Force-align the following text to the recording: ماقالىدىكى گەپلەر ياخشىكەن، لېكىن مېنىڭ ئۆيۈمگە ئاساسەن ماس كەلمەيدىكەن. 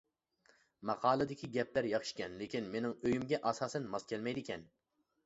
ماقالىدىكى 0.89 1.49
گەپلەر 1.57 1.87
ياخشىكەن، 1.89 2.37
لېكىن 2.39 2.71
مېنىڭ 2.77 2.97
ئۆيۈمگە 3.03 3.41
ئاساسەن 3.51 3.87
ماس 3.93 4.09
كەلمەيدىكەن. 4.15 4.65